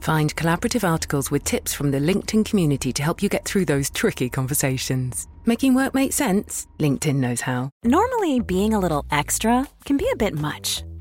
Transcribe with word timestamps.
Find 0.00 0.34
collaborative 0.36 0.88
articles 0.88 1.30
with 1.30 1.44
tips 1.44 1.74
from 1.74 1.90
the 1.90 1.98
LinkedIn 1.98 2.44
community 2.44 2.92
to 2.92 3.02
help 3.02 3.22
you 3.22 3.28
get 3.28 3.44
through 3.44 3.64
those 3.64 3.90
tricky 3.90 4.28
conversations. 4.28 5.26
Making 5.44 5.74
work 5.74 5.94
make 5.94 6.12
sense? 6.12 6.66
LinkedIn 6.78 7.16
knows 7.16 7.40
how. 7.42 7.70
Normally, 7.84 8.40
being 8.40 8.74
a 8.74 8.78
little 8.78 9.04
extra 9.10 9.66
can 9.84 9.96
be 9.96 10.08
a 10.12 10.16
bit 10.16 10.34
much, 10.34 10.82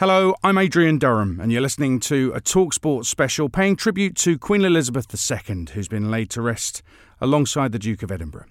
Hello, 0.00 0.34
I'm 0.42 0.56
Adrian 0.56 0.96
Durham, 0.96 1.38
and 1.40 1.52
you're 1.52 1.60
listening 1.60 2.00
to 2.00 2.32
a 2.34 2.40
Talksport 2.40 3.04
special 3.04 3.50
paying 3.50 3.76
tribute 3.76 4.16
to 4.16 4.38
Queen 4.38 4.64
Elizabeth 4.64 5.06
II, 5.12 5.66
who's 5.74 5.88
been 5.88 6.10
laid 6.10 6.30
to 6.30 6.40
rest 6.40 6.82
alongside 7.20 7.72
the 7.72 7.78
Duke 7.78 8.02
of 8.02 8.10
Edinburgh. 8.10 8.46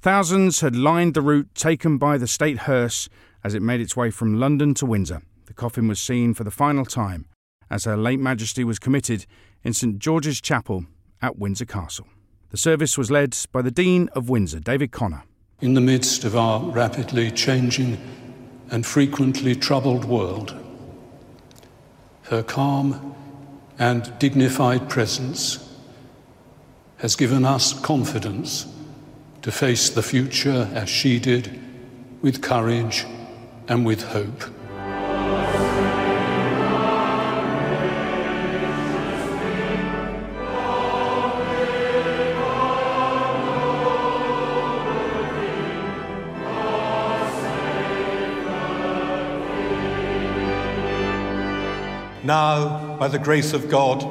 Thousands 0.00 0.60
had 0.60 0.76
lined 0.76 1.14
the 1.14 1.20
route 1.20 1.52
taken 1.56 1.98
by 1.98 2.16
the 2.16 2.28
state 2.28 2.58
hearse 2.58 3.08
as 3.42 3.54
it 3.54 3.60
made 3.60 3.80
its 3.80 3.96
way 3.96 4.12
from 4.12 4.38
London 4.38 4.72
to 4.74 4.86
Windsor. 4.86 5.22
The 5.46 5.52
coffin 5.52 5.88
was 5.88 5.98
seen 5.98 6.32
for 6.32 6.44
the 6.44 6.52
final 6.52 6.84
time 6.84 7.26
as 7.68 7.86
Her 7.86 7.96
late 7.96 8.20
Majesty 8.20 8.62
was 8.62 8.78
committed 8.78 9.26
in 9.64 9.74
St 9.74 9.98
George's 9.98 10.40
Chapel 10.40 10.84
at 11.20 11.36
Windsor 11.36 11.64
Castle. 11.66 12.06
The 12.50 12.56
service 12.56 12.96
was 12.96 13.10
led 13.10 13.36
by 13.50 13.62
the 13.62 13.72
Dean 13.72 14.10
of 14.12 14.30
Windsor, 14.30 14.60
David 14.60 14.92
Conner. 14.92 15.24
In 15.60 15.74
the 15.74 15.80
midst 15.80 16.22
of 16.22 16.36
our 16.36 16.60
rapidly 16.70 17.32
changing 17.32 17.98
and 18.70 18.86
frequently 18.86 19.56
troubled 19.56 20.04
world, 20.04 20.60
her 22.34 22.42
calm 22.42 23.14
and 23.78 24.12
dignified 24.18 24.88
presence 24.88 25.60
has 26.96 27.14
given 27.14 27.44
us 27.44 27.78
confidence 27.80 28.66
to 29.42 29.52
face 29.52 29.90
the 29.90 30.02
future 30.02 30.68
as 30.74 30.88
she 30.88 31.20
did, 31.20 31.60
with 32.22 32.42
courage 32.42 33.04
and 33.68 33.86
with 33.86 34.02
hope. 34.02 34.53
Now, 52.24 52.96
by 52.96 53.08
the 53.08 53.18
grace 53.18 53.52
of 53.52 53.68
God, 53.68 54.02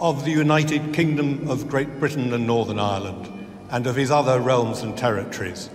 of 0.00 0.24
the 0.24 0.30
United 0.30 0.94
Kingdom 0.94 1.48
of 1.50 1.68
Great 1.68 2.00
Britain 2.00 2.32
and 2.32 2.46
Northern 2.46 2.78
Ireland, 2.78 3.30
and 3.70 3.86
of 3.86 3.96
his 3.96 4.10
other 4.10 4.40
realms 4.40 4.80
and 4.80 4.96
territories, 4.96 5.68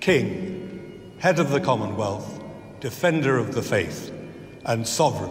King, 0.00 1.14
head 1.18 1.38
of 1.38 1.50
the 1.50 1.60
Commonwealth, 1.60 2.42
defender 2.80 3.38
of 3.38 3.54
the 3.54 3.62
faith, 3.62 4.12
and 4.64 4.86
sovereign 4.86 5.30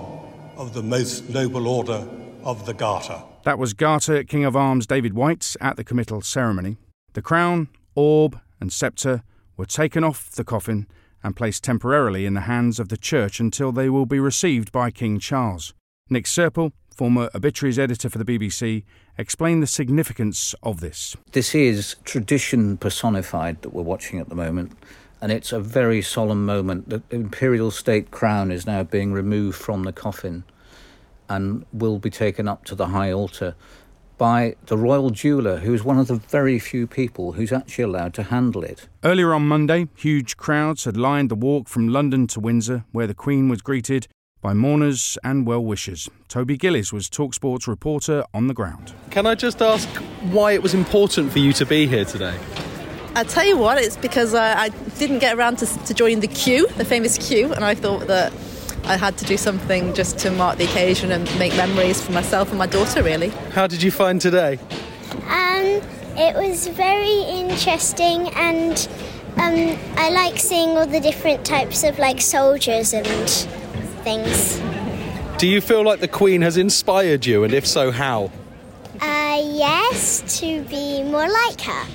of 0.56 0.74
the 0.74 0.84
most 0.84 1.30
noble 1.30 1.68
order 1.68 2.08
of 2.44 2.66
the 2.66 2.74
Garter. 2.74 3.22
That 3.44 3.60
was 3.60 3.74
Garter 3.74 4.24
King 4.24 4.46
of 4.46 4.56
Arms 4.56 4.88
David 4.88 5.14
White 5.14 5.56
at 5.60 5.76
the 5.76 5.84
committal 5.84 6.22
ceremony. 6.22 6.78
The 7.14 7.22
crown, 7.22 7.70
orb, 7.96 8.40
and 8.62 8.72
sceptre 8.72 9.24
were 9.58 9.66
taken 9.66 10.04
off 10.04 10.32
the 10.32 10.44
coffin 10.44 10.88
and 11.24 11.36
placed 11.36 11.64
temporarily 11.64 12.26
in 12.26 12.34
the 12.34 12.42
hands 12.42 12.80
of 12.80 12.90
the 12.90 12.98
Church 12.98 13.40
until 13.40 13.72
they 13.72 13.90
will 13.90 14.06
be 14.06 14.20
received 14.20 14.72
by 14.72 14.92
King 14.92 15.20
Charles. 15.20 15.74
Nick 16.12 16.26
Serpell, 16.26 16.72
former 16.96 17.30
obituaries 17.36 17.78
editor 17.78 18.10
for 18.10 18.18
the 18.18 18.26
BBC, 18.26 18.84
explained 19.18 19.62
the 19.62 19.68
significance 19.68 20.56
of 20.64 20.80
this. 20.80 21.16
This 21.34 21.54
is 21.54 21.96
tradition 22.04 22.78
personified 22.78 23.62
that 23.62 23.74
we're 23.74 23.84
watching 23.84 24.20
at 24.20 24.28
the 24.28 24.36
moment, 24.36 24.72
and 25.22 25.32
it's 25.32 25.52
a 25.52 25.60
very 25.60 26.02
solemn 26.02 26.46
moment. 26.46 26.90
The 26.90 27.04
imperial 27.12 27.70
state 27.70 28.10
crown 28.10 28.52
is 28.52 28.66
now 28.66 28.84
being 28.84 29.14
removed 29.14 29.58
from 29.58 29.84
the 29.84 29.94
coffin 29.94 30.46
and 31.30 31.64
will 31.72 32.00
be 32.00 32.10
taken 32.10 32.48
up 32.48 32.66
to 32.66 32.76
the 32.76 32.88
high 32.88 33.12
altar 33.12 33.56
by 34.18 34.56
the 34.66 34.78
royal 34.78 35.12
jeweller, 35.12 35.58
who 35.58 35.74
is 35.74 35.84
one 35.84 36.00
of 36.00 36.08
the 36.08 36.16
very 36.16 36.58
few 36.58 36.88
people 36.88 37.34
who's 37.34 37.54
actually 37.54 37.84
allowed 37.84 38.14
to 38.16 38.24
handle 38.24 38.64
it. 38.64 38.88
Earlier 39.04 39.34
on 39.34 39.48
Monday, 39.48 39.88
huge 39.96 40.38
crowds 40.38 40.86
had 40.86 40.98
lined 40.98 41.30
the 41.30 41.36
walk 41.36 41.70
from 41.70 41.88
London 41.88 42.26
to 42.28 42.40
Windsor, 42.40 42.84
where 42.92 43.08
the 43.08 43.14
Queen 43.14 43.48
was 43.48 43.62
greeted 43.62 44.08
by 44.42 44.54
mourners 44.54 45.18
and 45.24 45.46
well 45.46 45.64
wishers. 45.64 46.10
Toby 46.28 46.58
Gillis 46.58 46.94
was 46.94 47.10
Talksport's 47.10 47.68
reporter 47.68 48.24
on 48.34 48.48
the 48.48 48.54
ground. 48.54 48.94
Can 49.10 49.26
I 49.26 49.36
just 49.36 49.62
ask 49.62 49.88
why 50.32 50.54
it 50.54 50.64
was 50.64 50.74
important 50.74 51.32
for 51.32 51.40
you 51.40 51.54
to 51.54 51.66
be 51.66 51.88
here 51.88 52.06
today? 52.06 52.38
I 53.16 53.24
tell 53.24 53.46
you 53.46 53.58
what, 53.58 53.78
it's 53.78 53.98
because 53.98 54.34
uh, 54.34 54.54
I 54.58 54.70
didn't 54.98 55.20
get 55.20 55.38
around 55.38 55.58
to, 55.58 55.66
to 55.66 55.94
join 55.94 56.20
the 56.20 56.28
queue, 56.28 56.68
the 56.78 56.86
famous 56.86 57.18
queue, 57.18 57.52
and 57.54 57.66
I 57.66 57.76
thought 57.76 58.08
that 58.08 58.32
I 58.86 58.98
had 58.98 59.18
to 59.18 59.26
do 59.26 59.36
something 59.36 59.94
just 59.94 60.20
to 60.20 60.32
mark 60.32 60.58
the 60.58 60.66
occasion 60.66 61.12
and 61.12 61.24
make 61.38 61.56
memories 61.58 62.02
for 62.02 62.12
myself 62.12 62.50
and 62.50 62.58
my 62.58 62.68
daughter, 62.68 63.04
really. 63.04 63.30
How 63.52 63.68
did 63.68 63.82
you 63.82 63.92
find 63.92 64.22
today? 64.22 64.58
Um, 65.28 65.82
it 66.18 66.36
was 66.36 66.68
very 66.68 67.22
interesting, 67.24 68.30
and 68.36 68.88
um, 69.38 69.78
I 69.98 70.10
like 70.12 70.40
seeing 70.40 70.70
all 70.78 70.86
the 70.86 71.00
different 71.00 71.46
types 71.46 71.84
of 71.84 71.98
like 72.00 72.22
soldiers 72.22 72.94
and 72.94 73.08
things. 74.00 74.60
Do 75.40 75.48
you 75.48 75.62
feel 75.62 75.84
like 75.84 76.00
the 76.00 76.08
Queen 76.08 76.42
has 76.42 76.58
inspired 76.58 77.26
you, 77.26 77.44
and 77.44 77.54
if 77.54 77.66
so, 77.66 77.92
how? 77.92 78.32
Uh, 79.00 79.42
yes, 79.42 80.40
to 80.40 80.62
be 80.64 81.04
more 81.04 81.30
like 81.30 81.62
her. 81.62 81.86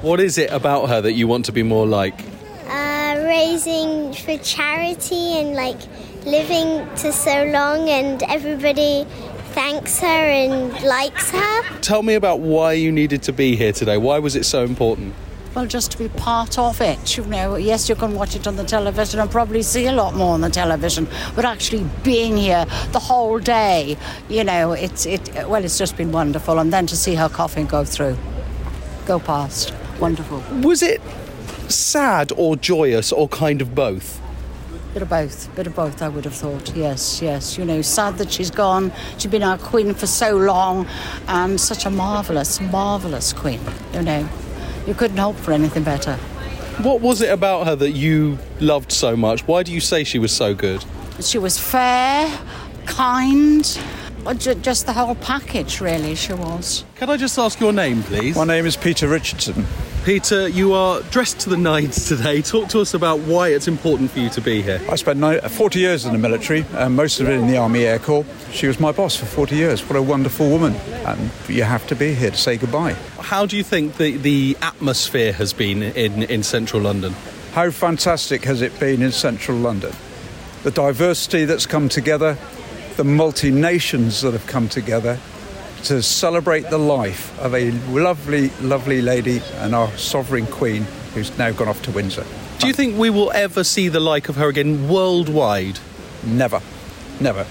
What 0.00 0.18
is 0.20 0.38
it 0.38 0.50
about 0.50 0.88
her 0.88 1.00
that 1.02 1.12
you 1.12 1.28
want 1.28 1.44
to 1.46 1.52
be 1.52 1.62
more 1.62 1.86
like? 1.86 2.18
Uh, 2.66 3.22
raising 3.26 4.14
for 4.14 4.38
charity 4.38 5.38
and 5.38 5.54
like 5.54 5.78
living 6.24 6.88
to 6.96 7.12
so 7.12 7.44
long, 7.44 7.88
and 7.90 8.22
everybody 8.22 9.04
thanks 9.52 10.00
her 10.00 10.06
and 10.06 10.72
likes 10.82 11.30
her. 11.30 11.80
Tell 11.80 12.02
me 12.02 12.14
about 12.14 12.40
why 12.40 12.72
you 12.72 12.92
needed 12.92 13.22
to 13.24 13.32
be 13.32 13.56
here 13.56 13.72
today. 13.72 13.98
Why 13.98 14.18
was 14.18 14.36
it 14.36 14.44
so 14.44 14.64
important? 14.64 15.14
Well, 15.52 15.66
just 15.66 15.90
to 15.92 15.98
be 15.98 16.08
part 16.08 16.58
of 16.60 16.80
it, 16.80 17.16
you 17.16 17.24
know. 17.24 17.56
Yes, 17.56 17.88
you 17.88 17.96
can 17.96 18.14
watch 18.14 18.36
it 18.36 18.46
on 18.46 18.54
the 18.54 18.62
television 18.62 19.18
and 19.18 19.28
probably 19.28 19.62
see 19.62 19.86
a 19.86 19.92
lot 19.92 20.14
more 20.14 20.34
on 20.34 20.42
the 20.42 20.48
television, 20.48 21.08
but 21.34 21.44
actually 21.44 21.84
being 22.04 22.36
here 22.36 22.66
the 22.92 23.00
whole 23.00 23.40
day, 23.40 23.96
you 24.28 24.44
know, 24.44 24.70
it's 24.70 25.06
it. 25.06 25.28
Well, 25.48 25.64
it's 25.64 25.76
just 25.76 25.96
been 25.96 26.12
wonderful, 26.12 26.60
and 26.60 26.72
then 26.72 26.86
to 26.86 26.96
see 26.96 27.16
her 27.16 27.28
coffin 27.28 27.66
go 27.66 27.84
through, 27.84 28.16
go 29.06 29.18
past, 29.18 29.74
wonderful. 29.98 30.40
Was 30.62 30.84
it 30.84 31.02
sad 31.68 32.30
or 32.36 32.54
joyous 32.54 33.10
or 33.10 33.26
kind 33.26 33.60
of 33.60 33.74
both? 33.74 34.20
Bit 34.94 35.02
of 35.02 35.08
both, 35.08 35.54
bit 35.56 35.66
of 35.66 35.74
both. 35.74 36.00
I 36.00 36.08
would 36.08 36.26
have 36.26 36.34
thought. 36.34 36.76
Yes, 36.76 37.20
yes. 37.20 37.58
You 37.58 37.64
know, 37.64 37.82
sad 37.82 38.18
that 38.18 38.30
she's 38.30 38.52
gone. 38.52 38.92
She's 39.18 39.30
been 39.30 39.42
our 39.42 39.58
queen 39.58 39.94
for 39.94 40.06
so 40.06 40.36
long, 40.36 40.86
and 41.26 41.60
such 41.60 41.86
a 41.86 41.90
marvelous, 41.90 42.60
marvelous 42.60 43.32
queen. 43.32 43.60
You 43.92 44.02
know 44.02 44.28
you 44.86 44.94
couldn't 44.94 45.16
hope 45.16 45.36
for 45.36 45.52
anything 45.52 45.82
better. 45.82 46.16
What 46.82 47.00
was 47.00 47.20
it 47.20 47.30
about 47.30 47.66
her 47.66 47.76
that 47.76 47.90
you 47.90 48.38
loved 48.60 48.90
so 48.90 49.16
much? 49.16 49.46
Why 49.46 49.62
do 49.62 49.72
you 49.72 49.80
say 49.80 50.04
she 50.04 50.18
was 50.18 50.32
so 50.32 50.54
good? 50.54 50.84
She 51.20 51.38
was 51.38 51.58
fair, 51.58 52.30
kind, 52.86 53.66
just 54.34 54.86
the 54.86 54.92
whole 54.92 55.14
package, 55.16 55.80
really, 55.80 56.14
she 56.14 56.32
was. 56.32 56.84
Can 56.96 57.10
I 57.10 57.16
just 57.16 57.38
ask 57.38 57.60
your 57.60 57.72
name, 57.72 58.02
please? 58.02 58.36
My 58.36 58.44
name 58.44 58.66
is 58.66 58.76
Peter 58.76 59.08
Richardson. 59.08 59.64
Peter, 60.04 60.48
you 60.48 60.72
are 60.72 61.02
dressed 61.10 61.40
to 61.40 61.50
the 61.50 61.58
nines 61.58 62.06
today. 62.06 62.40
Talk 62.40 62.68
to 62.70 62.80
us 62.80 62.94
about 62.94 63.18
why 63.20 63.48
it's 63.48 63.68
important 63.68 64.10
for 64.10 64.20
you 64.20 64.30
to 64.30 64.40
be 64.40 64.62
here. 64.62 64.80
I 64.88 64.96
spent 64.96 65.20
40 65.20 65.78
years 65.78 66.06
in 66.06 66.12
the 66.12 66.18
military, 66.18 66.64
and 66.72 66.96
most 66.96 67.20
of 67.20 67.28
it 67.28 67.38
in 67.38 67.46
the 67.46 67.58
Army 67.58 67.84
Air 67.84 67.98
Corps. 67.98 68.24
She 68.50 68.66
was 68.66 68.80
my 68.80 68.92
boss 68.92 69.14
for 69.14 69.26
40 69.26 69.56
years. 69.56 69.86
What 69.86 69.96
a 69.96 70.02
wonderful 70.02 70.48
woman. 70.48 70.74
And 71.04 71.30
you 71.48 71.64
have 71.64 71.86
to 71.88 71.94
be 71.94 72.14
here 72.14 72.30
to 72.30 72.36
say 72.36 72.56
goodbye. 72.56 72.94
How 73.18 73.44
do 73.44 73.58
you 73.58 73.62
think 73.62 73.98
the, 73.98 74.16
the 74.16 74.56
atmosphere 74.62 75.34
has 75.34 75.52
been 75.52 75.82
in, 75.82 76.22
in 76.24 76.42
central 76.42 76.82
London? 76.82 77.14
How 77.52 77.70
fantastic 77.70 78.44
has 78.44 78.62
it 78.62 78.78
been 78.80 79.02
in 79.02 79.12
central 79.12 79.58
London? 79.58 79.92
The 80.62 80.70
diversity 80.70 81.44
that's 81.44 81.66
come 81.66 81.88
together, 81.90 82.38
the 83.00 83.04
multi 83.04 83.50
nations 83.50 84.20
that 84.20 84.34
have 84.34 84.46
come 84.46 84.68
together 84.68 85.18
to 85.82 86.02
celebrate 86.02 86.68
the 86.68 86.76
life 86.76 87.40
of 87.40 87.54
a 87.54 87.70
lovely, 87.88 88.50
lovely 88.60 89.00
lady 89.00 89.40
and 89.54 89.74
our 89.74 89.90
sovereign 89.96 90.46
queen 90.48 90.82
who's 91.14 91.34
now 91.38 91.50
gone 91.50 91.66
off 91.66 91.80
to 91.80 91.90
Windsor. 91.90 92.26
Do 92.58 92.66
you 92.66 92.74
think 92.74 92.98
we 92.98 93.08
will 93.08 93.32
ever 93.32 93.64
see 93.64 93.88
the 93.88 94.00
like 94.00 94.28
of 94.28 94.36
her 94.36 94.50
again 94.50 94.86
worldwide? 94.86 95.78
Never. 96.26 96.60
Never. 97.20 97.46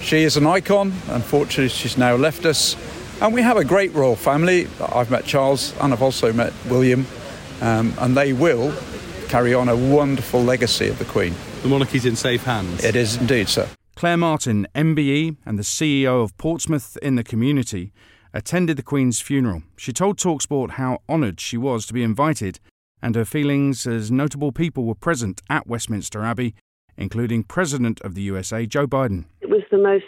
She 0.00 0.24
is 0.24 0.36
an 0.36 0.44
icon. 0.44 0.92
Unfortunately, 1.06 1.68
she's 1.68 1.96
now 1.96 2.16
left 2.16 2.44
us. 2.44 2.74
And 3.22 3.32
we 3.32 3.42
have 3.42 3.58
a 3.58 3.64
great 3.64 3.94
royal 3.94 4.16
family. 4.16 4.66
I've 4.92 5.08
met 5.08 5.24
Charles 5.24 5.72
and 5.80 5.92
I've 5.92 6.02
also 6.02 6.32
met 6.32 6.52
William. 6.68 7.06
Um, 7.60 7.94
and 8.00 8.16
they 8.16 8.32
will 8.32 8.74
carry 9.28 9.54
on 9.54 9.68
a 9.68 9.76
wonderful 9.76 10.42
legacy 10.42 10.88
of 10.88 10.98
the 10.98 11.04
Queen. 11.04 11.32
The 11.62 11.68
monarchy's 11.68 12.06
in 12.06 12.16
safe 12.16 12.42
hands. 12.42 12.82
It 12.82 12.96
is 12.96 13.18
indeed, 13.18 13.48
sir. 13.48 13.68
Clare 14.00 14.16
Martin, 14.16 14.66
MBE 14.74 15.36
and 15.44 15.58
the 15.58 15.62
CEO 15.62 16.24
of 16.24 16.34
Portsmouth 16.38 16.96
in 17.02 17.16
the 17.16 17.22
Community, 17.22 17.92
attended 18.32 18.78
the 18.78 18.82
Queen's 18.82 19.20
funeral. 19.20 19.62
She 19.76 19.92
told 19.92 20.16
Talksport 20.16 20.70
how 20.70 21.02
honoured 21.06 21.38
she 21.38 21.58
was 21.58 21.84
to 21.84 21.92
be 21.92 22.02
invited 22.02 22.60
and 23.02 23.14
her 23.14 23.26
feelings 23.26 23.86
as 23.86 24.10
notable 24.10 24.52
people 24.52 24.86
were 24.86 24.94
present 24.94 25.42
at 25.50 25.66
Westminster 25.66 26.24
Abbey, 26.24 26.54
including 26.96 27.42
President 27.42 28.00
of 28.00 28.14
the 28.14 28.22
USA, 28.22 28.64
Joe 28.64 28.86
Biden. 28.86 29.26
It 29.42 29.50
was 29.50 29.64
the 29.70 29.76
most 29.76 30.06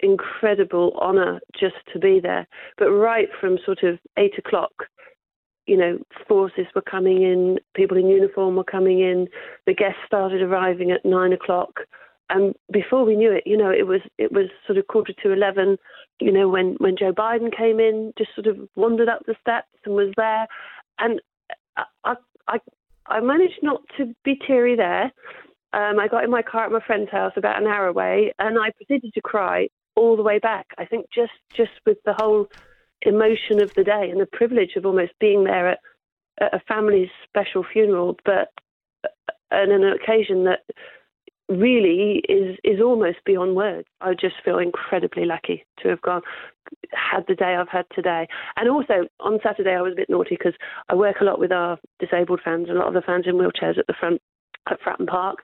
incredible 0.00 0.94
honour 1.00 1.40
just 1.58 1.76
to 1.94 1.98
be 1.98 2.20
there. 2.20 2.46
But 2.76 2.90
right 2.90 3.28
from 3.40 3.56
sort 3.64 3.82
of 3.82 3.98
eight 4.18 4.36
o'clock, 4.36 4.72
you 5.64 5.78
know, 5.78 5.96
forces 6.28 6.66
were 6.74 6.82
coming 6.82 7.22
in, 7.22 7.60
people 7.74 7.96
in 7.96 8.08
uniform 8.08 8.56
were 8.56 8.62
coming 8.62 9.00
in, 9.00 9.26
the 9.64 9.72
guests 9.72 10.00
started 10.06 10.42
arriving 10.42 10.90
at 10.90 11.02
nine 11.06 11.32
o'clock. 11.32 11.80
And 12.34 12.54
before 12.72 13.04
we 13.04 13.14
knew 13.14 13.30
it, 13.30 13.42
you 13.44 13.58
know, 13.58 13.70
it 13.70 13.86
was 13.86 14.00
it 14.16 14.32
was 14.32 14.46
sort 14.66 14.78
of 14.78 14.86
quarter 14.86 15.12
to 15.22 15.32
eleven. 15.32 15.76
You 16.18 16.32
know, 16.32 16.48
when 16.48 16.76
when 16.78 16.96
Joe 16.96 17.12
Biden 17.12 17.54
came 17.54 17.78
in, 17.78 18.14
just 18.16 18.30
sort 18.34 18.46
of 18.46 18.56
wandered 18.74 19.08
up 19.08 19.20
the 19.26 19.34
steps 19.40 19.68
and 19.84 19.94
was 19.94 20.12
there, 20.16 20.46
and 20.98 21.20
I 21.76 22.14
I 22.48 22.58
I 23.06 23.20
managed 23.20 23.62
not 23.62 23.82
to 23.98 24.14
be 24.24 24.36
teary 24.46 24.76
there. 24.76 25.12
Um, 25.74 26.00
I 26.00 26.08
got 26.08 26.24
in 26.24 26.30
my 26.30 26.42
car 26.42 26.64
at 26.64 26.72
my 26.72 26.80
friend's 26.86 27.10
house 27.10 27.32
about 27.36 27.60
an 27.60 27.68
hour 27.68 27.86
away, 27.86 28.32
and 28.38 28.58
I 28.58 28.70
proceeded 28.70 29.12
to 29.12 29.20
cry 29.20 29.68
all 29.94 30.16
the 30.16 30.22
way 30.22 30.38
back. 30.38 30.68
I 30.78 30.86
think 30.86 31.06
just 31.14 31.32
just 31.54 31.72
with 31.84 31.98
the 32.06 32.14
whole 32.14 32.46
emotion 33.02 33.60
of 33.60 33.74
the 33.74 33.84
day 33.84 34.08
and 34.10 34.20
the 34.20 34.26
privilege 34.26 34.76
of 34.76 34.86
almost 34.86 35.12
being 35.20 35.44
there 35.44 35.68
at, 35.70 35.78
at 36.40 36.54
a 36.54 36.60
family's 36.66 37.10
special 37.28 37.62
funeral, 37.70 38.16
but 38.24 38.48
on 39.50 39.70
an 39.70 39.84
occasion 39.84 40.44
that 40.44 40.60
really 41.58 42.22
is 42.28 42.58
is 42.64 42.80
almost 42.80 43.18
beyond 43.24 43.56
words. 43.56 43.86
I 44.00 44.14
just 44.14 44.36
feel 44.44 44.58
incredibly 44.58 45.24
lucky 45.24 45.64
to 45.82 45.88
have 45.88 46.02
gone 46.02 46.22
had 46.92 47.24
the 47.28 47.34
day 47.34 47.56
I've 47.56 47.68
had 47.68 47.86
today. 47.94 48.28
And 48.56 48.68
also 48.68 49.08
on 49.20 49.38
Saturday 49.42 49.74
I 49.74 49.82
was 49.82 49.92
a 49.92 49.96
bit 49.96 50.10
naughty 50.10 50.36
because 50.38 50.54
I 50.88 50.94
work 50.94 51.16
a 51.20 51.24
lot 51.24 51.38
with 51.38 51.52
our 51.52 51.78
disabled 51.98 52.40
fans 52.44 52.68
a 52.70 52.74
lot 52.74 52.88
of 52.88 52.94
the 52.94 53.02
fans 53.02 53.26
in 53.26 53.34
wheelchairs 53.34 53.78
at 53.78 53.86
the 53.86 53.94
front 53.98 54.20
at 54.70 54.80
Fratton 54.80 55.06
Park. 55.06 55.38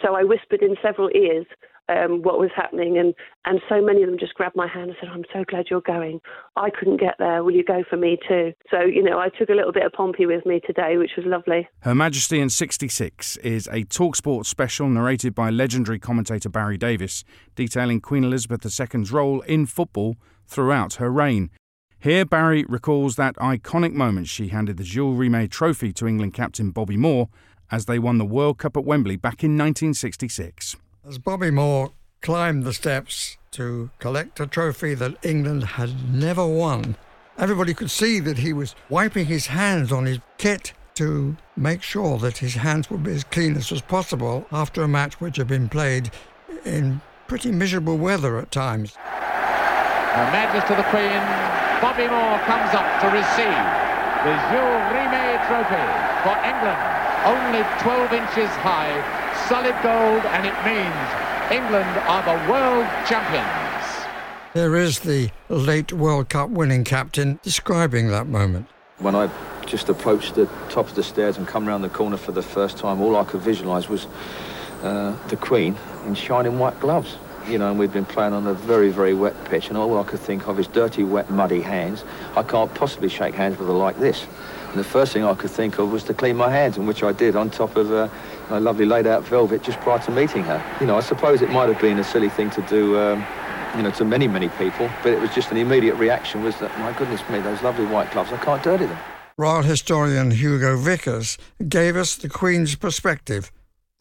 So 0.00 0.14
I 0.14 0.24
whispered 0.24 0.62
in 0.62 0.76
several 0.82 1.10
ears 1.14 1.46
um, 1.88 2.22
what 2.22 2.38
was 2.38 2.50
happening, 2.54 2.98
and, 2.98 3.14
and 3.44 3.60
so 3.68 3.80
many 3.80 4.02
of 4.02 4.08
them 4.08 4.18
just 4.18 4.34
grabbed 4.34 4.56
my 4.56 4.66
hand 4.66 4.90
and 4.90 4.96
said, 5.00 5.08
I'm 5.10 5.24
so 5.32 5.44
glad 5.44 5.66
you're 5.70 5.80
going. 5.80 6.20
I 6.56 6.70
couldn't 6.70 7.00
get 7.00 7.14
there. 7.18 7.42
Will 7.42 7.52
you 7.52 7.64
go 7.64 7.82
for 7.88 7.96
me 7.96 8.18
too? 8.28 8.52
So, 8.70 8.80
you 8.80 9.02
know, 9.02 9.18
I 9.18 9.28
took 9.28 9.48
a 9.48 9.54
little 9.54 9.72
bit 9.72 9.84
of 9.84 9.92
Pompey 9.92 10.26
with 10.26 10.46
me 10.46 10.60
today, 10.66 10.96
which 10.96 11.12
was 11.16 11.26
lovely. 11.26 11.68
Her 11.80 11.94
Majesty 11.94 12.40
in 12.40 12.50
66 12.50 13.36
is 13.38 13.66
a 13.68 13.84
Talksport 13.84 14.46
special 14.46 14.88
narrated 14.88 15.34
by 15.34 15.50
legendary 15.50 15.98
commentator 15.98 16.48
Barry 16.48 16.78
Davies, 16.78 17.24
detailing 17.54 18.00
Queen 18.00 18.24
Elizabeth 18.24 18.64
II's 18.64 19.12
role 19.12 19.40
in 19.42 19.66
football 19.66 20.16
throughout 20.46 20.94
her 20.94 21.10
reign. 21.10 21.50
Here, 21.98 22.24
Barry 22.24 22.64
recalls 22.68 23.14
that 23.14 23.36
iconic 23.36 23.92
moment 23.92 24.26
she 24.26 24.48
handed 24.48 24.76
the 24.76 24.82
Jules 24.82 25.16
Rimet 25.16 25.50
trophy 25.50 25.92
to 25.92 26.08
England 26.08 26.34
captain 26.34 26.72
Bobby 26.72 26.96
Moore 26.96 27.28
as 27.70 27.86
they 27.86 27.98
won 27.98 28.18
the 28.18 28.24
World 28.24 28.58
Cup 28.58 28.76
at 28.76 28.84
Wembley 28.84 29.16
back 29.16 29.44
in 29.44 29.56
1966. 29.56 30.76
As 31.04 31.18
Bobby 31.18 31.50
Moore 31.50 31.90
climbed 32.20 32.62
the 32.62 32.72
steps 32.72 33.36
to 33.50 33.90
collect 33.98 34.38
a 34.38 34.46
trophy 34.46 34.94
that 34.94 35.16
England 35.24 35.64
had 35.64 36.14
never 36.14 36.46
won, 36.46 36.94
everybody 37.36 37.74
could 37.74 37.90
see 37.90 38.20
that 38.20 38.38
he 38.38 38.52
was 38.52 38.76
wiping 38.88 39.26
his 39.26 39.48
hands 39.48 39.90
on 39.90 40.06
his 40.06 40.20
kit 40.38 40.72
to 40.94 41.36
make 41.56 41.82
sure 41.82 42.18
that 42.18 42.38
his 42.38 42.54
hands 42.54 42.88
would 42.88 43.02
be 43.02 43.10
as 43.10 43.24
clean 43.24 43.56
as 43.56 43.72
was 43.72 43.82
possible 43.82 44.46
after 44.52 44.84
a 44.84 44.88
match 44.88 45.20
which 45.20 45.38
had 45.38 45.48
been 45.48 45.68
played 45.68 46.12
in 46.64 47.00
pretty 47.26 47.50
miserable 47.50 47.98
weather 47.98 48.38
at 48.38 48.52
times. 48.52 48.94
Her 48.94 50.30
Majesty 50.30 50.76
the 50.76 50.86
Queen, 50.94 51.18
Bobby 51.82 52.06
Moore 52.06 52.38
comes 52.46 52.70
up 52.78 52.86
to 53.02 53.08
receive 53.10 53.62
the 54.22 54.38
Jules 54.54 54.86
Rimet 54.94 55.42
Trophy 55.50 55.82
for 56.22 56.38
England. 56.46 56.78
Only 57.26 57.62
12 57.82 58.12
inches 58.12 58.50
high, 58.62 59.21
solid 59.48 59.76
gold, 59.82 60.24
and 60.32 60.46
it 60.46 60.56
means 60.64 60.94
England 61.50 61.90
are 62.08 62.22
the 62.22 62.50
world 62.50 62.86
champions. 63.06 63.72
There 64.54 64.76
is 64.76 65.00
the 65.00 65.30
late 65.48 65.92
World 65.92 66.28
Cup 66.28 66.50
winning 66.50 66.84
captain 66.84 67.40
describing 67.42 68.08
that 68.08 68.26
moment. 68.26 68.66
When 68.98 69.14
I 69.14 69.30
just 69.66 69.88
approached 69.88 70.34
the 70.34 70.46
top 70.68 70.88
of 70.88 70.94
the 70.94 71.02
stairs 71.02 71.38
and 71.38 71.46
come 71.46 71.66
round 71.66 71.82
the 71.82 71.88
corner 71.88 72.16
for 72.16 72.32
the 72.32 72.42
first 72.42 72.76
time, 72.76 73.00
all 73.00 73.16
I 73.16 73.24
could 73.24 73.40
visualise 73.40 73.88
was 73.88 74.06
uh, 74.82 75.16
the 75.28 75.36
Queen 75.36 75.76
in 76.06 76.14
shining 76.14 76.58
white 76.58 76.78
gloves. 76.80 77.16
You 77.48 77.58
know, 77.58 77.70
and 77.70 77.78
we'd 77.78 77.92
been 77.92 78.04
playing 78.04 78.34
on 78.34 78.46
a 78.46 78.54
very, 78.54 78.90
very 78.90 79.14
wet 79.14 79.34
pitch, 79.46 79.68
and 79.68 79.76
all 79.76 79.98
I 79.98 80.04
could 80.04 80.20
think 80.20 80.46
of 80.46 80.60
is 80.60 80.68
dirty, 80.68 81.02
wet, 81.02 81.28
muddy 81.28 81.60
hands. 81.60 82.04
I 82.36 82.44
can't 82.44 82.72
possibly 82.74 83.08
shake 83.08 83.34
hands 83.34 83.58
with 83.58 83.66
her 83.66 83.74
like 83.74 83.98
this. 83.98 84.26
And 84.68 84.78
the 84.78 84.84
first 84.84 85.12
thing 85.12 85.24
I 85.24 85.34
could 85.34 85.50
think 85.50 85.78
of 85.78 85.90
was 85.90 86.04
to 86.04 86.14
clean 86.14 86.36
my 86.36 86.50
hands, 86.50 86.76
and 86.76 86.86
which 86.86 87.02
I 87.02 87.12
did 87.12 87.34
on 87.34 87.50
top 87.50 87.74
of 87.76 87.90
uh, 87.90 88.08
a 88.52 88.60
lovely 88.60 88.84
laid-out 88.84 89.24
velvet 89.24 89.62
just 89.62 89.78
prior 89.80 89.98
to 90.00 90.10
meeting 90.10 90.44
her. 90.44 90.62
You 90.80 90.86
know, 90.86 90.96
I 90.96 91.00
suppose 91.00 91.42
it 91.42 91.50
might 91.50 91.68
have 91.68 91.80
been 91.80 91.98
a 91.98 92.04
silly 92.04 92.28
thing 92.28 92.50
to 92.50 92.62
do, 92.62 92.98
um, 92.98 93.24
you 93.76 93.82
know, 93.82 93.90
to 93.92 94.04
many, 94.04 94.28
many 94.28 94.48
people, 94.50 94.90
but 95.02 95.12
it 95.12 95.20
was 95.20 95.30
just 95.34 95.50
an 95.50 95.56
immediate 95.56 95.94
reaction 95.94 96.42
was 96.42 96.56
that, 96.58 96.76
my 96.78 96.92
goodness 96.92 97.20
me, 97.30 97.40
those 97.40 97.62
lovely 97.62 97.86
white 97.86 98.10
gloves, 98.12 98.32
I 98.32 98.36
can't 98.38 98.62
dirty 98.62 98.86
them. 98.86 98.98
Royal 99.38 99.62
historian 99.62 100.30
Hugo 100.30 100.76
Vickers 100.76 101.38
gave 101.68 101.96
us 101.96 102.16
the 102.16 102.28
Queen's 102.28 102.76
perspective 102.76 103.50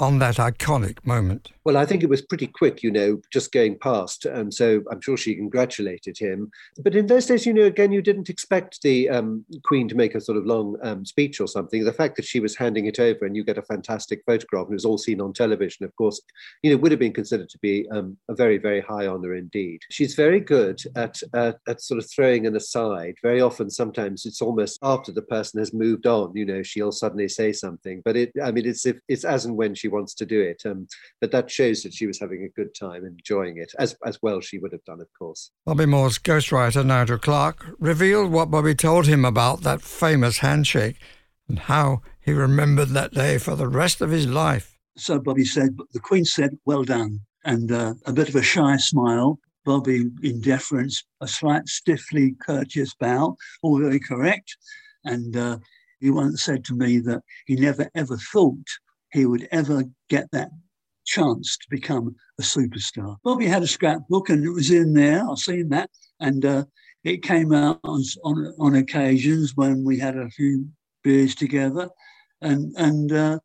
on 0.02 0.20
that 0.20 0.36
iconic 0.36 1.06
moment? 1.06 1.52
Well, 1.64 1.78
I 1.78 1.86
think 1.86 2.02
it 2.02 2.10
was 2.10 2.24
pretty 2.24 2.48
quick, 2.48 2.82
you 2.82 2.92
know, 2.92 3.22
just 3.32 3.52
going 3.52 3.78
past. 3.78 4.26
And 4.26 4.52
so 4.52 4.82
I'm 4.92 5.00
sure 5.00 5.16
she 5.16 5.36
congratulated 5.36 6.18
him. 6.18 6.50
But 6.80 6.96
in 6.96 7.06
those 7.06 7.28
days, 7.28 7.46
you 7.46 7.54
know, 7.54 7.64
again, 7.64 7.92
you 7.92 8.02
didn't 8.02 8.30
expect 8.30 8.82
the 8.82 9.10
um, 9.10 9.46
Queen 9.64 9.88
to 9.88 9.96
make 9.96 10.16
a 10.16 10.22
sort 10.22 10.40
of 10.40 10.48
long 10.48 10.76
um, 10.82 11.06
speech 11.06 11.40
or 11.40 11.48
something. 11.48 11.84
The 11.84 11.94
fact 11.94 12.16
that 12.16 12.26
she 12.26 12.40
was 12.40 12.56
handing 12.56 12.88
it 12.88 13.00
over 13.00 13.26
and 13.26 13.36
you 13.36 13.44
get 13.44 13.60
a 13.60 13.64
fantastic 13.64 14.24
photograph 14.26 14.66
and 14.66 14.74
it 14.74 14.76
was 14.76 14.86
all 14.86 14.98
seen 14.98 15.22
on 15.22 15.34
television, 15.34 15.86
of 15.86 15.96
course, 15.96 16.20
you 16.64 16.72
know, 16.72 16.78
would 16.78 16.92
have 16.92 17.00
been 17.00 17.14
considered 17.14 17.50
to 17.50 17.60
be 17.60 17.88
um, 17.92 18.18
a 18.28 18.34
very, 18.34 18.58
very 18.58 18.82
high 18.82 19.06
honour 19.06 19.36
indeed. 19.36 19.82
She's 19.92 20.16
very 20.16 20.40
good 20.40 20.82
at, 20.96 21.22
uh, 21.34 21.54
at 21.68 21.82
sort 21.82 22.00
of 22.00 22.10
throwing 22.10 22.48
an 22.48 22.56
aside. 22.56 23.16
Very 23.22 23.42
often, 23.42 23.70
sometimes 23.70 24.26
it's 24.26 24.42
almost 24.42 24.80
after 24.82 25.12
the 25.12 25.22
person 25.22 25.60
has 25.60 25.74
moved 25.74 26.08
on, 26.08 26.36
you 26.36 26.46
know, 26.46 26.64
she'll 26.64 26.92
suddenly 26.92 27.28
say 27.28 27.54
something. 27.54 28.02
But 28.04 28.18
it, 28.18 28.32
I 28.44 28.52
mean, 28.52 28.66
it's, 28.66 28.88
if, 28.88 28.98
it's 29.08 29.26
as 29.26 29.46
and 29.46 29.56
when 29.56 29.76
she 29.76 29.90
wants 29.90 30.16
to 30.16 30.26
do 30.26 30.42
it. 30.42 30.64
Um, 30.66 30.88
but 31.20 31.30
that 31.32 31.51
shows 31.52 31.84
that 31.84 31.94
she 31.94 32.08
was 32.08 32.20
having 32.20 32.44
a 32.44 32.50
good 32.60 32.74
time, 32.74 33.06
enjoying 33.06 33.58
it, 33.58 33.74
as, 33.78 33.96
as 34.06 34.20
well 34.22 34.42
she 34.42 34.58
would 34.58 34.72
have 34.72 34.84
done, 34.86 35.02
of 35.02 35.08
course. 35.18 35.52
Bobby 35.66 35.86
Moore's 35.86 36.18
ghostwriter, 36.18 36.86
Nigel 36.86 37.18
Clarke, 37.18 37.66
revealed 37.80 38.32
what 38.32 38.52
Bobby 38.52 38.76
told 38.76 39.08
him 39.08 39.26
about 39.26 39.62
that 39.62 39.82
famous 39.82 40.40
handshake 40.40 40.98
and 41.48 41.60
how 41.60 42.02
he 42.20 42.32
remembered 42.32 42.90
that 42.90 43.14
day 43.14 43.38
for 43.38 43.56
the 43.56 43.68
rest 43.68 44.02
of 44.02 44.10
his 44.10 44.28
life. 44.28 44.78
So 44.98 45.20
Bobby 45.20 45.46
said, 45.46 45.78
the 45.94 46.00
Queen 46.00 46.26
said, 46.26 46.58
well 46.66 46.84
done, 46.84 47.20
and 47.46 47.72
uh, 47.72 47.94
a 48.06 48.14
bit 48.14 48.30
of 48.30 48.36
a 48.36 48.42
shy 48.42 48.78
smile. 48.78 49.40
Bobby, 49.64 50.06
in 50.24 50.42
deference, 50.42 51.04
a 51.22 51.28
slight 51.28 51.68
stiffly 51.68 52.36
courteous 52.44 52.96
bow, 52.96 53.36
all 53.62 53.80
very 53.80 54.00
correct. 54.00 54.58
And 55.04 55.38
uh, 55.38 55.60
he 56.00 56.10
once 56.10 56.44
said 56.44 56.66
to 56.66 56.76
me 56.76 57.00
that 57.00 57.22
he 57.46 57.56
never 57.56 57.90
ever 57.94 58.18
thought 58.18 58.66
he 59.12 59.26
would 59.26 59.48
ever 59.52 59.84
get 60.10 60.32
that 60.32 60.50
chance 61.06 61.58
to 61.58 61.68
become 61.70 62.16
a 62.40 62.44
superstar. 62.44 63.18
Bobby 63.24 63.46
had 63.46 63.64
a 63.64 63.68
scrapbook 63.68 64.30
and 64.30 64.44
it 64.44 64.50
was 64.50 64.72
in 64.72 64.94
there. 64.94 65.28
I've 65.30 65.38
seen 65.38 65.70
that. 65.70 65.90
And 66.20 66.46
uh, 66.46 66.66
it 67.04 67.24
came 67.24 67.54
out 67.54 67.80
on, 67.84 68.02
on, 68.24 68.54
on 68.60 68.76
occasions 68.76 69.54
when 69.56 69.84
we 69.84 69.98
had 69.98 70.18
a 70.18 70.30
few 70.30 70.68
beers 71.04 71.36
together. 71.36 71.90
And, 72.42 72.74
and 72.78 73.12
uh, 73.12 73.40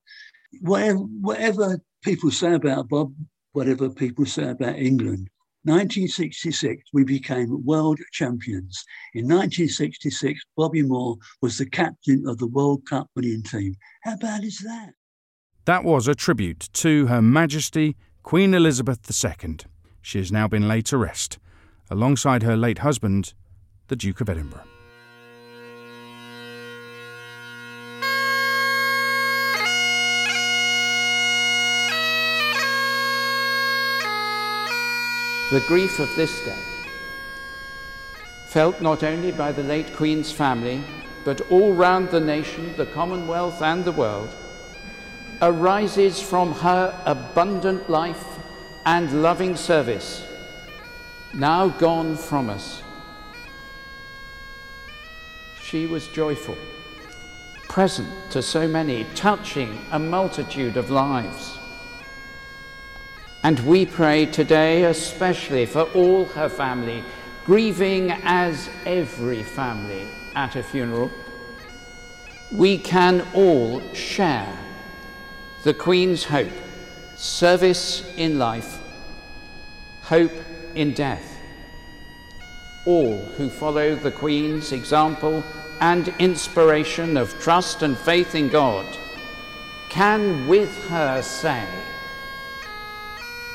whatever, 0.60 0.98
whatever 0.98 1.80
people 2.02 2.30
say 2.30 2.54
about 2.54 2.88
Bob, 2.88 3.14
whatever 3.52 3.88
people 3.90 4.26
say 4.26 4.50
about 4.50 4.76
England, 4.76 5.28
1966, 5.66 6.90
we 6.92 7.02
became 7.02 7.64
world 7.64 7.98
champions. 8.12 8.84
In 9.14 9.25
1966, 9.25 10.40
Bobby 10.56 10.82
Moore 10.82 11.16
was 11.42 11.58
the 11.58 11.68
captain 11.68 12.22
of 12.28 12.38
the 12.38 12.46
World 12.46 12.86
Cup 12.88 13.08
winning 13.16 13.42
team. 13.42 13.75
How 14.04 14.16
bad 14.16 14.44
is 14.44 14.58
that? 14.58 14.90
That 15.66 15.82
was 15.82 16.06
a 16.06 16.14
tribute 16.14 16.68
to 16.75 17.08
Her 17.08 17.20
Majesty 17.20 17.96
Queen 18.23 18.54
Elizabeth 18.54 19.00
II. 19.11 19.56
She 20.00 20.18
has 20.18 20.30
now 20.30 20.46
been 20.46 20.68
laid 20.68 20.87
to 20.87 20.96
rest, 20.96 21.40
alongside 21.90 22.44
her 22.44 22.56
late 22.56 22.78
husband, 22.78 23.35
the 23.88 23.96
Duke 23.96 24.20
of 24.20 24.28
Edinburgh. 24.28 24.62
The 35.50 35.64
grief 35.66 35.99
of 35.99 36.14
this 36.14 36.44
day, 36.44 36.62
felt 38.50 38.80
not 38.80 39.02
only 39.02 39.32
by 39.32 39.50
the 39.50 39.64
late 39.64 39.92
Queen's 39.96 40.30
family, 40.30 40.80
but 41.25 41.40
all 41.50 41.75
round 41.75 42.11
the 42.11 42.20
nation, 42.20 42.73
the 42.76 42.87
Commonwealth, 42.87 43.61
and 43.62 43.85
the 43.85 43.90
world, 43.90 44.30
arises 45.43 46.21
from 46.21 46.52
her 46.52 46.99
abundant 47.05 47.88
life 47.90 48.25
and 48.85 49.23
loving 49.23 49.57
service, 49.57 50.25
now 51.35 51.69
gone 51.69 52.16
from 52.16 52.49
us. 52.49 52.83
She 55.61 55.87
was 55.87 56.07
joyful, 56.09 56.57
present 57.69 58.09
to 58.31 58.40
so 58.40 58.69
many, 58.69 59.05
touching 59.14 59.78
a 59.90 59.99
multitude 59.99 60.76
of 60.76 60.90
lives. 60.90 61.59
And 63.43 63.59
we 63.61 63.87
pray 63.87 64.26
today, 64.26 64.85
especially 64.85 65.66
for 65.66 65.83
all 65.93 66.25
her 66.26 66.49
family, 66.49 67.05
grieving 67.45 68.12
as 68.25 68.69
every 68.85 69.43
family 69.43 70.09
at 70.35 70.57
a 70.57 70.62
funeral. 70.62 71.11
We 72.52 72.78
can 72.78 73.26
all 73.35 73.83
share 73.93 74.55
the 75.66 75.75
Queen's 75.75 76.23
hope, 76.23 76.52
service 77.16 78.08
in 78.16 78.38
life, 78.38 78.78
hope 80.02 80.30
in 80.76 80.92
death. 80.92 81.40
All 82.87 83.18
who 83.37 83.50
follow 83.50 83.96
the 83.96 84.12
Queen's 84.12 84.70
example 84.70 85.42
and 85.80 86.14
inspiration 86.20 87.16
of 87.16 87.37
trust 87.40 87.82
and 87.82 87.99
faith 87.99 88.37
in 88.37 88.49
God 88.49 88.87
can 89.90 90.46
with 90.46 90.73
her 90.87 91.20
say, 91.20 91.66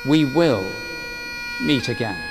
we 0.06 0.26
will 0.26 0.70
meet 1.62 1.88
again. 1.88 2.31